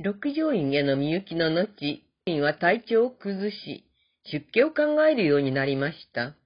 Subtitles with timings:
[0.00, 3.84] 六条院へのみゆきの後、院は体調を崩し、
[4.30, 6.36] 出家を考えるようになりました。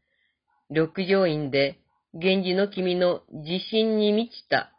[0.70, 1.78] 六条院で、
[2.14, 4.72] 源氏の君の自信に満ちた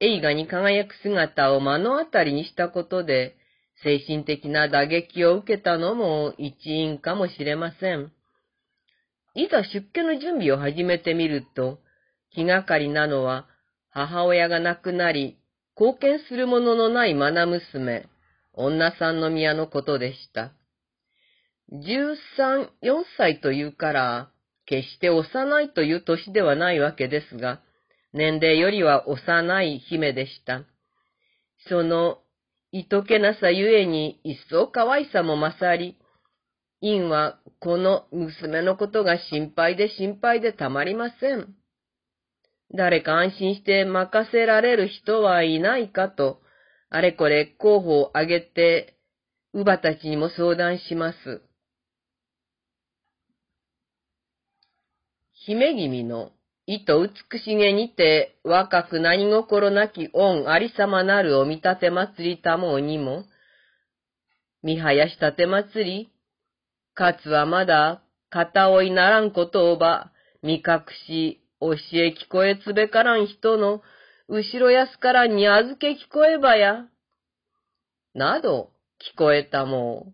[0.00, 3.34] 映画に輝く姿を目の当たりにしたことで、
[3.82, 8.12] 精神的な打撃を受けたのも一因かもしれません。
[9.36, 11.78] いざ出家の準備を始めてみると、
[12.34, 13.46] 気がかりなのは、
[13.88, 15.38] 母親が亡くなり、
[15.80, 18.06] 貢献するもののない愛娘、
[18.60, 20.52] 女さんの宮のことでした。
[21.70, 24.30] 十三、四歳というから、
[24.66, 27.60] 決して幼いという年ではないわけですが、
[28.12, 30.64] 年齢よりは幼い姫でした。
[31.68, 32.18] その、
[32.72, 35.96] いとけなさゆえに一層可愛さも勝り、
[36.80, 41.54] 院はこの娘のことが心配で心配でたまりません。
[42.74, 46.40] 誰か安心して任せられる人はいないかと、
[46.90, 48.96] あれこれ候補を挙げて、
[49.54, 51.42] 乳母たちにも相談します。
[55.32, 56.32] 姫君の
[56.66, 63.24] 意と美しげにて若く何心なき恩ありさまなるお見立て祭りたもうにも、
[64.62, 66.12] 見はやしたて祭り、
[66.94, 73.80] かつはまだ片追いならんことをば、見隠し、教え聞こえつべからん人の、
[74.28, 76.86] 後ろやすからに預け聞こえばや、
[78.14, 78.70] など
[79.14, 80.12] 聞こえたも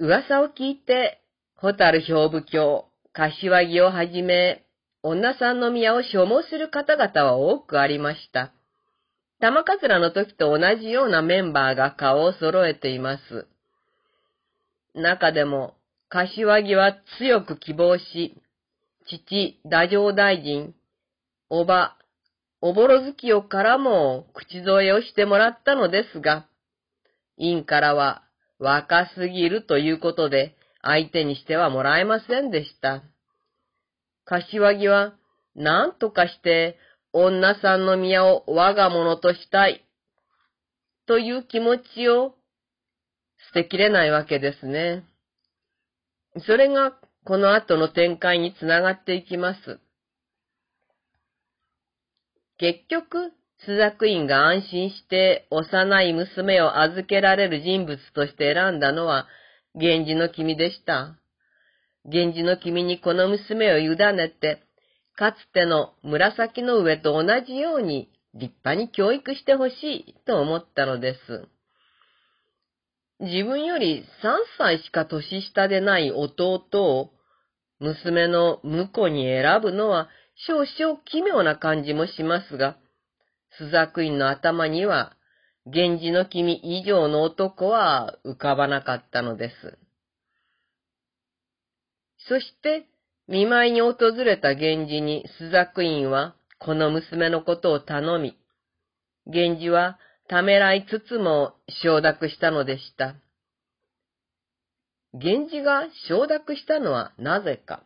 [0.00, 0.06] う。
[0.06, 1.20] 噂を聞いて、
[1.54, 4.64] ホタル兵部卿、柏木をはじめ、
[5.04, 8.52] 女さんの宮を所望する方々は多くありました。
[9.40, 13.46] 玉桂の時と同じようなメンバーが顔を揃えています。
[14.94, 15.74] 中でも、
[16.08, 18.36] 柏木は強く希望し、
[19.06, 20.74] 父、太政大臣、
[21.54, 21.98] おば、
[22.62, 26.46] おぼろ月夜からも口添えをしてもらったのですが、
[27.36, 28.22] 院からは
[28.58, 33.02] 若すぎるということで、相手にしてはもらえませんでした。
[34.24, 35.12] 柏木は、
[35.54, 36.78] 何とかして
[37.12, 39.84] 女さんの宮を我が物としたい、
[41.06, 42.34] という気持ちを
[43.52, 45.04] 捨てきれないわけですね。
[46.46, 46.96] それが
[47.26, 49.80] この後の展開につながっていきます。
[52.62, 53.32] 結局、
[53.66, 59.26] 朱雀院が安心して幼い娘を預けられる人物として選んだのは、
[59.74, 61.18] 源氏の君でした。
[62.04, 64.62] 源氏の君にこの娘を委ねて、
[65.16, 71.48] かつての紫の上と同じように立派に教育してほしいと思ったのです。
[73.18, 77.10] 自分より3歳しか年下でない弟を
[77.80, 80.08] 娘の婿に選ぶのは
[80.46, 82.76] 少々奇妙な感じもしますが、
[83.58, 85.16] 朱雀院の頭には
[85.66, 89.78] 源氏の君以上の男は浮かばなかったのです。
[92.28, 92.86] そして、
[93.28, 93.94] 見舞いに訪
[94.24, 98.36] れた源氏に朱雀院はこの娘のことを頼み、
[99.26, 99.98] 源氏は
[100.28, 103.14] ためらいつつも承諾したのでした。
[105.12, 107.84] 源氏が承諾したのはなぜか。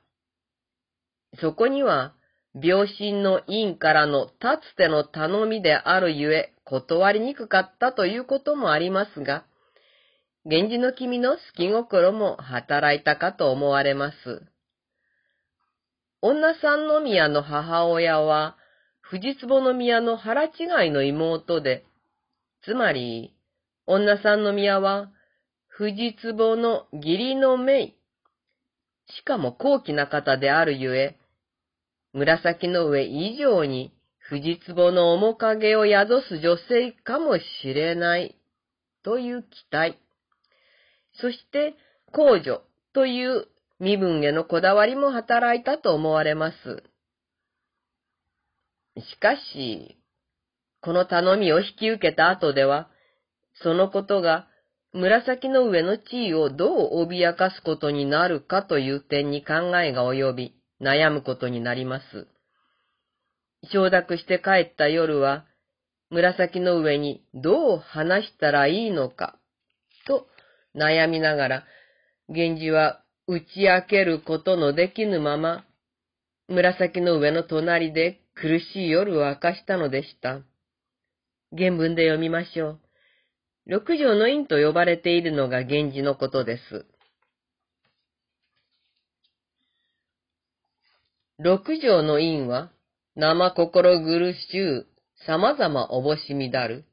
[1.41, 2.15] そこには、
[2.59, 9.45] 病身の院からの立つての頼みであるゆえ、断りにくかったということもありますが、
[10.47, 14.43] 源氏の君の好き心も働いたかと思われます。
[16.23, 18.57] 女三宮の母親は、
[19.03, 21.85] 藤壺宮の腹違いの妹で、
[22.65, 23.35] つまり、
[23.87, 25.11] 女三宮は、
[25.69, 27.95] 藤壺の義理の姪、
[29.09, 31.19] しかも高貴な方であるゆえ、
[32.17, 38.37] 紫の上以上に藤壺の面影を宿す女性かもしれない
[39.05, 39.99] という期待。
[41.21, 41.75] そして、
[42.13, 42.63] 公女
[42.95, 43.49] という
[43.81, 46.83] 身分へのこだわりも働いたと思われます。
[48.97, 49.99] しかし、
[50.81, 52.89] この頼みを引き受けた後では、
[53.63, 54.49] そのことが
[54.95, 62.29] 紫の上の地位をどう脅かすことになるかという点に考えが及び、悩むことになります。
[63.73, 65.47] 承諾して帰った夜は、
[66.11, 69.39] 紫の上にどう話したらいいのか、
[70.07, 70.29] と
[70.77, 71.65] 悩みながら、
[72.29, 75.65] 源氏は打ち明けることのできぬまま、
[76.49, 80.43] 紫の上の隣で苦しい夜を明かしたのでした。
[81.57, 82.81] 原文で読みましょう。
[83.67, 86.87] 六条の院と呼ばれているのが源氏のことです。
[91.39, 92.73] 六条の院は、
[93.15, 94.87] 生心苦しゅう、
[95.27, 96.87] 様々おぼしみだる。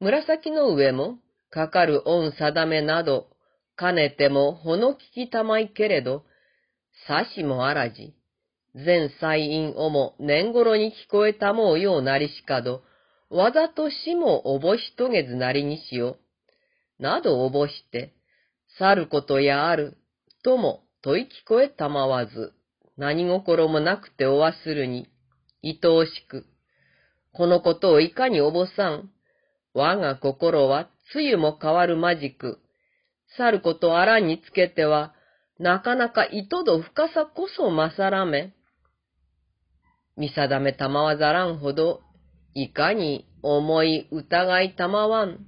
[0.00, 1.18] 紫の上も、
[1.50, 3.28] かかる恩定めなど、
[3.74, 6.24] かねてもほの聞きたまいけれど、
[7.06, 8.14] さしもあらじ、
[8.74, 12.84] 全祭院をも年頃に聞こえたもうようなりしかど、
[13.28, 16.16] わざとしもおぼしとげずなりにしよ
[16.98, 17.02] う。
[17.02, 18.14] などおぼして、
[18.78, 19.98] 去ることやある、
[20.42, 22.54] とも問い聞こえたまわず、
[22.96, 25.08] 何心もなくておわするに、
[25.62, 26.46] 愛おしく、
[27.32, 29.10] このことをいかにおぼさん、
[29.74, 32.58] 我が心はつゆも変わるまじく、
[33.36, 35.14] 去ることあらにつけては、
[35.58, 38.54] なかなか糸ど深さこそ勝らめ。
[40.16, 42.00] 見定めたまわざらんほど、
[42.54, 45.46] いかに思い疑いたまわん、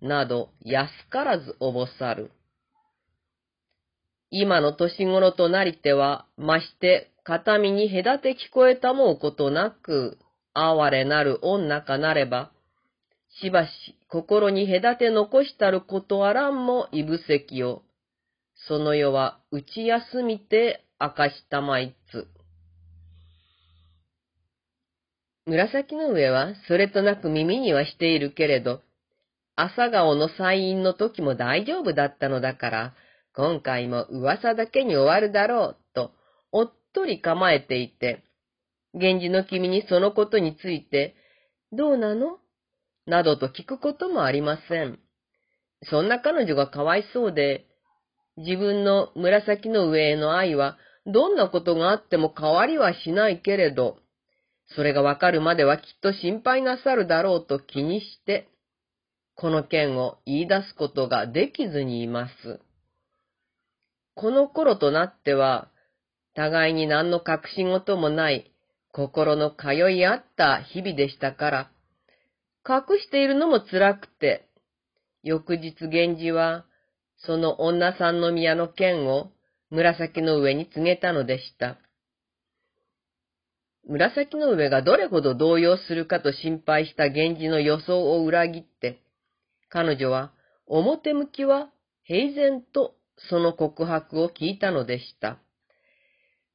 [0.00, 2.30] など安からずおぼさる。
[4.34, 10.16] 今の年頃となりては、まして片身に隔て聞こえたもうことなく、
[10.54, 12.50] 哀れなる女かなれば、
[13.42, 13.70] しばし
[14.08, 17.82] 心に隔て残したることあらんもいぶせきを、
[18.66, 22.26] その世は打ち休みて明かしたまいつ。
[25.44, 28.80] 紫の上はそれとなく耳にはしているけれど、
[29.56, 32.94] 朝顔の祭院の時も大丈夫だったのだから、
[33.34, 36.12] 今回も噂だけに終わるだろう、と、
[36.52, 38.24] おっとり構えていて、
[38.94, 41.16] 源氏の君にそのことについて、
[41.72, 42.38] どうなの？
[43.06, 44.98] などと聞くこともありません。
[45.90, 47.66] そんな彼女がかわいそうで、
[48.36, 50.76] 自分の紫の上への愛は、
[51.06, 53.98] どんなことがあっても変わりはしないけれど、
[54.76, 58.48] それがわかるまではきっと心配なさるだろうと気にして、
[59.34, 62.60] この件を言い出すことができずにいます。
[64.14, 65.68] この頃となっては、
[66.34, 68.50] 互いに何の隠し事もない
[68.90, 71.70] 心の通い合った日々でしたから、
[72.68, 74.48] 隠しているのも辛くて、
[75.22, 76.66] 翌日源氏は、
[77.18, 79.30] その女さんの宮の剣を
[79.70, 81.78] 紫の上に告げたのでした。
[83.88, 89.02] 紫の上がどれほど動揺するかと心配した源氏の予想を裏切って、
[89.68, 90.32] 彼女は
[90.66, 91.70] 表向きは
[92.04, 95.38] 平然とその告白を聞いたのでした。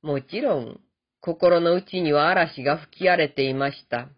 [0.01, 0.79] もちろん、
[1.21, 4.09] 心の内には嵐が吹き荒れていました。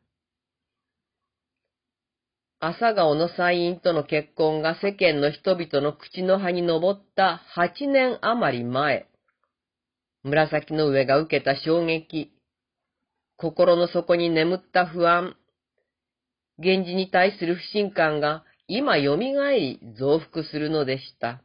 [2.59, 9.07] 朝顔の祭院との結婚が世間の人々の口の葉に上った八年余り前、
[10.24, 12.33] 紫の上が受けた衝撃、
[13.38, 15.38] 心の底に眠った不安、
[16.57, 21.42] 源氏に対する不信感が今蘇り増幅するのでした。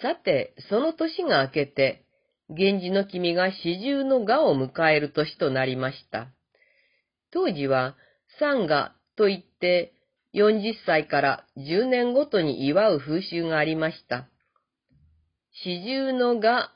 [0.00, 2.04] さて、その年が明けて、
[2.48, 6.28] 源氏の君が四十の賀を迎える年となりました。
[7.32, 7.96] 当時は、
[8.38, 9.92] 三賀といって、
[10.34, 14.28] 40歳から10年ごとに祝う風習がありました。
[15.64, 16.72] 四十の賀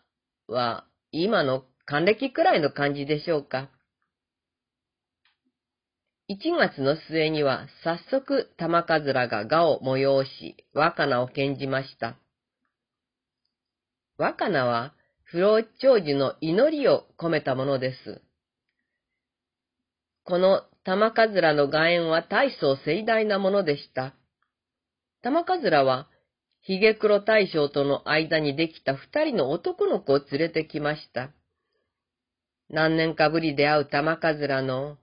[0.49, 3.69] は、今の還暦くらいの感じでしょうか。
[6.31, 12.17] 1月の末には早速玉かずらが賀を催し、若菜を献じました。
[14.21, 14.93] 若菜は
[15.25, 18.21] 不老長寿の祈りを込めたものです。
[20.25, 24.15] この玉かずらの外縁は大層盛大なものでした。
[25.23, 26.07] 玉かずらは、
[26.61, 31.31] ひげ黒大将との間にできた二人の男の子を連れてきました。
[32.69, 34.99] 何年かぶりで会う玉かずらの、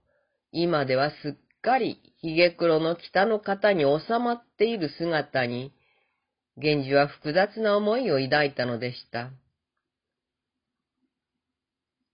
[0.51, 5.73] 今ではすっかりひげ黒の北の方に収まっている姿に、
[6.57, 9.31] 源氏は複雑な思いを抱いたのでした。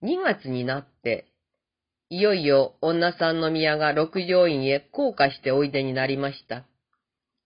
[0.04, 1.28] 2月になって、
[2.10, 6.66] いよいよ女さんの宮が六条院へ降下しておいでになりました。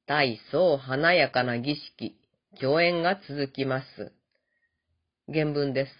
[0.07, 2.17] 大層華やかな儀式、
[2.59, 4.11] 共演が続きます。
[5.31, 5.91] 原文です。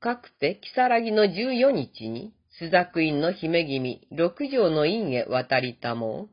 [0.00, 6.28] かくて、木更木の十四日に、朱雀院の姫君、六条の院へ渡りたも、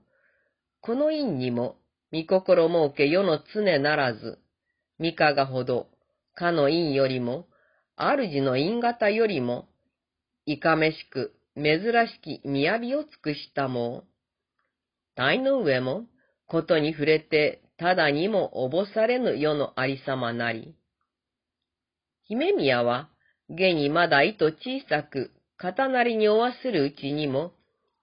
[0.86, 1.77] この院にも、
[2.12, 4.38] 見心儲け世の常ならず、
[5.00, 5.88] 三日がほど、
[6.36, 7.48] かの院よりも、
[7.98, 9.68] 主の院型よりも、
[10.46, 14.04] いかめしく、珍しき雅を尽くしたも、
[15.15, 16.06] 体の上も、
[16.46, 20.75] ことに触れて、ただにもおぼされぬ世のありさまなり。
[22.25, 23.10] 姫宮は、
[23.50, 27.54] 現にまだ糸小さく、肩なりにおわするうちにも、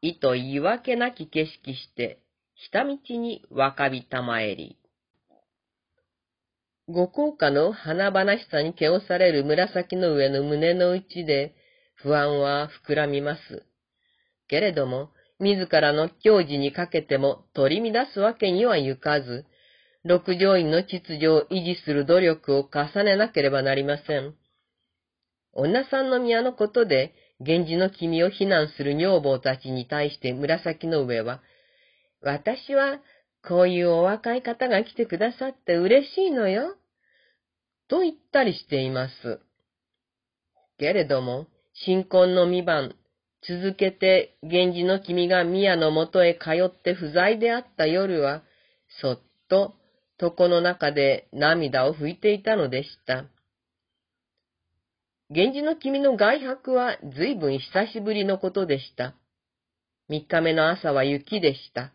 [0.00, 2.21] 糸言い訳なき景色して、
[2.70, 4.78] 下道に若びたまえり。
[6.88, 11.54] ご効果の華々しさに毛をされる紫の上の胸の内で、
[11.94, 13.64] 不安は膨らみます。
[14.48, 19.44] けれども、自らの教示にかけても取り乱すわけにはいかず、
[20.04, 24.34] 六条院の秩序を維持する努力を重ねなければなりません。
[25.52, 31.42] 女さんの宮のことで、源氏の君を非難する女房たちに対して紫の上は、
[32.22, 33.00] 私は
[33.46, 36.76] こういうお若い方が来てくださって嬉しいのよ。
[37.88, 39.40] と言ったりしています。
[40.78, 42.94] けれども、新婚の未晩、
[43.46, 48.42] 続けて源氏の君が宮のもとへ通って不在であった夜は、
[49.00, 49.74] そっと
[50.20, 53.24] 床の中で涙を拭いていたのでした。
[55.30, 59.14] 源氏の君の外泊は随分久しぶりのことでした。
[60.08, 61.92] 三日目の朝は雪でした。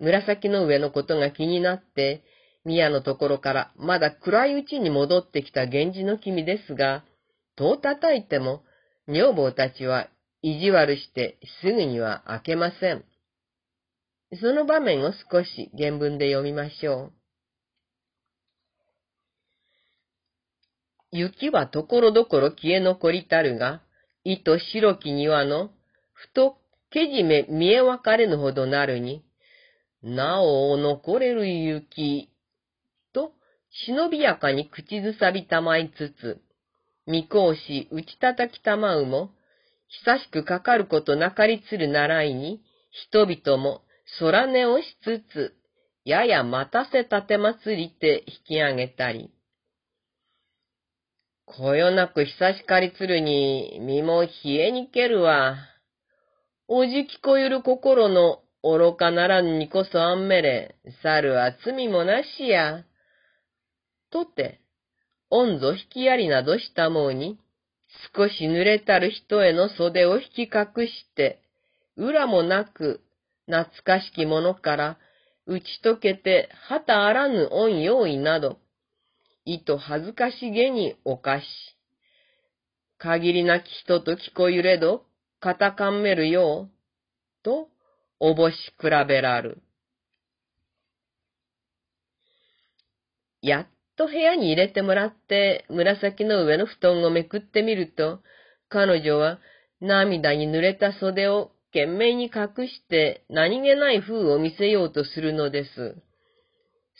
[0.00, 2.22] 紫の上のことが気になって、
[2.64, 7.04] 宮のところからまだ暗いうちに戻ってきた源氏の君ですが、
[7.56, 8.62] 戸を叩いても、
[9.06, 10.08] 女房たちは
[10.42, 13.04] 意地悪してすぐには開けません。
[14.40, 17.12] その場面を少し原文で読みましょう。
[21.12, 23.82] 雪はところどころ消え残りたるが、
[24.24, 25.70] 糸白き庭の、
[26.12, 26.56] ふと
[26.90, 29.22] けじめ見え分かれぬほどなるに、
[30.04, 32.28] なお残れる雪、
[33.14, 33.32] と、
[33.86, 36.42] 忍びやかに口ずさびたまいつつ、
[37.06, 39.30] 見こし打ち叩きたまうも、
[40.04, 43.80] 久しくかかることなかりつる習いに、人々も
[44.18, 45.54] 空寝をしつつ、
[46.04, 49.30] やや待たせたてまつりて引き上げたり、
[51.46, 55.56] こよなく久しかりつるに、身も冷えにけるわ。
[56.68, 62.84] おじきこゆる心の愚かならんにこそあんめれ、猿は罪もなしや。
[64.10, 64.62] とて、
[65.28, 67.38] 恩ぞ引きやりなどしたもうに、
[68.16, 71.42] 少し濡れたる人への袖を引き隠して、
[71.96, 73.02] 裏もなく、
[73.46, 74.98] 懐かしきものから、
[75.46, 78.56] 打ち解けて、旗あらぬ恩用意など、
[79.44, 81.44] 意図恥ずかしげにおかし。
[82.96, 85.04] 限りなき人と聞こゆれど、
[85.40, 87.68] 肩かんめるよう、と、
[88.20, 89.62] おぼし比べらる。
[93.42, 93.66] やっ
[93.96, 98.20] と部屋に入れてもらって、紫の上の布団をめくってみると、
[98.68, 99.38] 彼女は
[99.80, 105.96] 涙に濡れた袖を懸命に隠して何気ない風を見せようとするのです。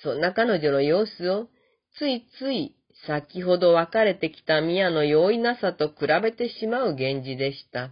[0.03, 1.49] そんな彼女の様子を
[1.97, 7.91] ついつい先ほど別れてきた宮の容易なさと比べてしまう源氏でした。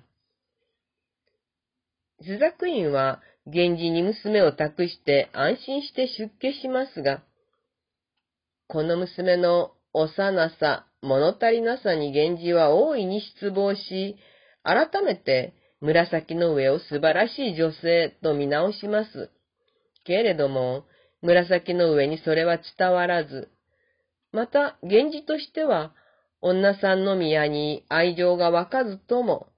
[2.24, 7.22] 朱雀院は源氏に娘を託して安心して出家しますが、
[8.68, 14.16] この娘の幼さ、物足りなさに源氏は大いに失望し、
[14.62, 19.30] 改めて紫の上を素晴らしい女性と見直します。
[20.04, 20.84] けれども、
[21.22, 23.50] 紫の上にそれは伝わらず、
[24.32, 25.92] また、源氏としては、
[26.40, 29.51] 女さんの宮に愛情が湧かずとも、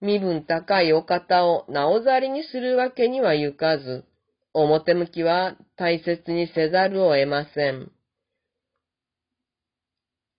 [0.00, 4.04] 身分高いお方をなおざりにするわけにはゆかず、
[4.54, 7.92] 表向きは大切にせざるを得ません。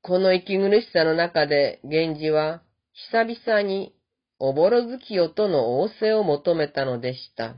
[0.02, 2.64] この息苦しさの中で源氏は
[3.12, 3.94] 久々に
[4.40, 7.56] おぼろ月夜との仰せを求めたのでした。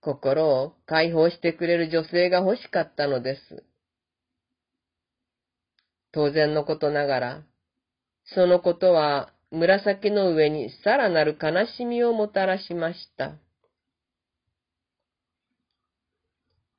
[0.00, 3.64] 心を解放してくれる女性が欲しかったのです。
[6.12, 7.42] 当然のことながら、
[8.24, 13.36] そのことは紫の上にさらなる悲しみをもたらしました。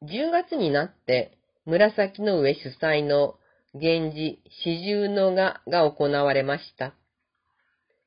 [0.03, 3.35] 10月になって紫の上主催の
[3.73, 6.93] 源氏四十の画が行われました。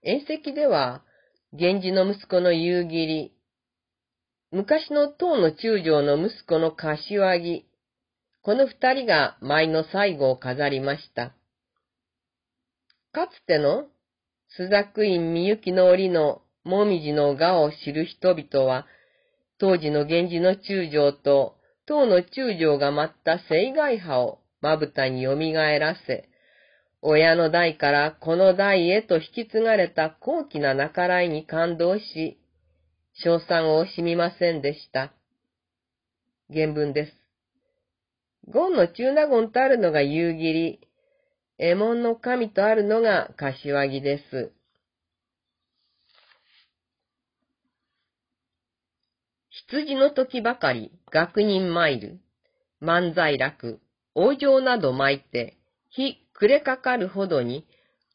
[0.03, 1.03] 宴席では、
[1.53, 3.33] 源氏の息子の夕霧、
[4.51, 7.67] 昔の唐の中将の息子の柏木、
[8.43, 11.33] この二人が舞の最後を飾りました。
[13.13, 13.87] かつての
[14.57, 18.87] 朱雀院みゆきの折のもみじの画を知る人々は、
[19.59, 21.57] 当時の源氏の中将と
[21.87, 26.29] 唐の中将が舞った聖外派をまぶたに蘇らせ、
[27.03, 32.39] 親の代からこの代へと引き継がれた高貴な計らいに感動し、
[33.15, 35.13] 賞賛を惜しみませんでした。
[36.53, 37.13] 原文です。
[38.49, 40.79] ゴンの中納言とあるのが夕霧、
[41.59, 44.53] 右門の神とあるのが柏木です。
[49.69, 52.21] 羊の時ばかり学人参る、
[52.83, 53.81] 漫才楽、
[54.15, 55.57] 王城など巻いて、
[55.91, 57.67] 日暮れかかるほどに、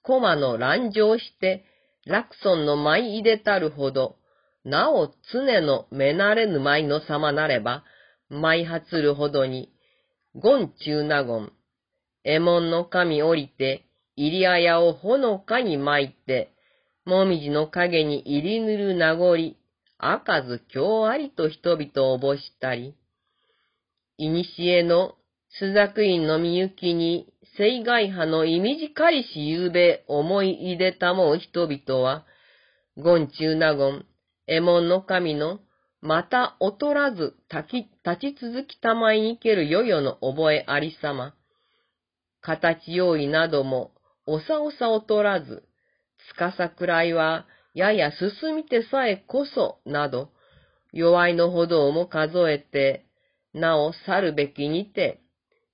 [0.04, 1.66] 駒の乱情して、
[2.06, 4.18] 楽尊の舞い出たるほど、
[4.66, 7.84] なお常の目慣れぬ舞の様なれば、
[8.30, 9.72] 舞発るほどに、
[10.42, 11.52] 権中納言、
[12.30, 16.54] 右門の神降りて、入りあやをほのかに巻いて、
[17.04, 19.56] もみじの影に入りぬる名残、
[19.98, 22.96] あかず今日ありと人々をぼしたり、
[24.20, 25.16] いにしえの
[25.58, 32.26] 朱雀院のみゆきに、聖外派の意味じかりしゆうべ思い入れたもう人々は、
[32.96, 34.06] 権中納言、
[34.48, 35.62] 右門の神の、
[36.02, 37.88] また劣らず立
[38.20, 41.34] ち続きたまいにけるよよの覚えありさま。
[42.42, 43.92] 形用意なども、
[44.26, 45.64] おさおさ劣らず、
[46.30, 50.32] つかさくらいは、やや進みてさえこそ、など、
[50.92, 53.06] 弱いのほどをも数えて、
[53.54, 55.22] なお去るべきにて、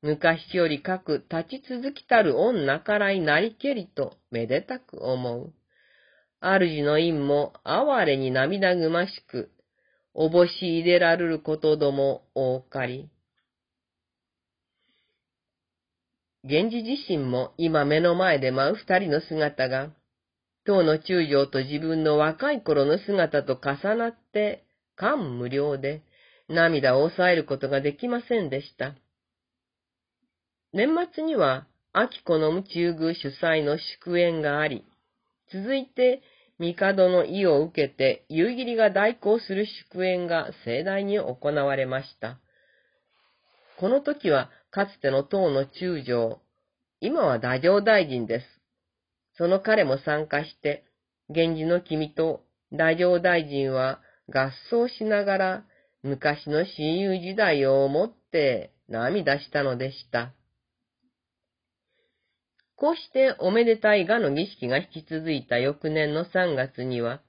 [0.02, 5.54] 昔よりかく立ち続きたる女からいなりけりとめでたく思う。
[6.42, 9.52] 主の陰も哀れに涙ぐましく、
[10.14, 13.10] おぼし入れられることどもおかり。
[16.48, 19.90] 源氏自身も今目の前で舞う二人の姿が、
[20.64, 24.64] 当の中将と自分の若い頃の姿と重なって、
[24.96, 26.04] 感無量で、
[26.48, 28.94] 涙を抑えることができませんでした。
[30.72, 34.86] 年末には、秋子の夢中宮主催の祝宴があり、
[35.52, 36.22] 続いて、
[36.60, 42.38] 帝の意を受けて、夕霧が代行する祝宴が盛大に行われました。
[43.78, 46.42] この時は、かつての党の中将、
[47.00, 48.46] 今は太政大臣です。
[49.38, 50.84] その彼も参加して、
[51.30, 52.42] 源氏の君と
[52.72, 55.66] 太政大臣は合奏しながら、
[56.04, 60.34] 昔の親友時代を思って涙したのでした。
[62.76, 67.22] こうしておめでたい画の儀式が引き続いた翌年の3月には、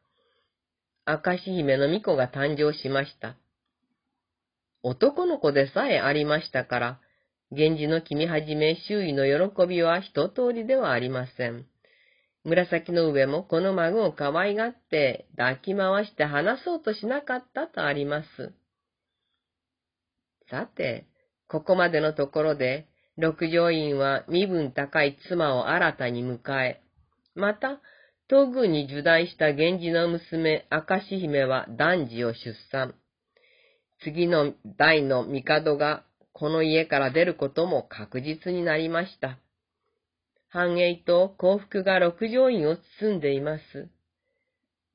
[1.07, 3.37] 明石姫の巫女が誕生しました。
[4.83, 7.01] 男の子でさえありましたから、
[7.53, 11.67] 源氏の君はじめ周囲の喜びは一通りではありません。
[12.45, 18.53] 紫の上もこの孫を可愛がって抱き回して離そうとしなかったとあります。
[20.51, 21.07] さて、
[21.49, 26.83] ここまでのところで、六条院は身分高い妻を新たに迎え、
[27.35, 27.81] また、
[28.29, 32.95] 東宮に受代した源氏の娘、明石姫は男児を出産。
[34.03, 36.05] 次の代の帝が
[36.39, 39.39] この家から出ることも確実になりました。
[40.51, 43.89] 繁栄と幸福が六条院を包んでいます。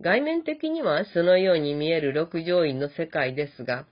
[0.01, 3.87] 外面的にはそのように見える六条院の世界ですが、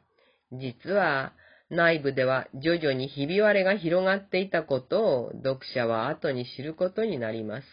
[0.51, 1.33] 実は
[1.71, 7.65] 内部では徐々にひび割れが広がっていたことを読者は後に知ることになります。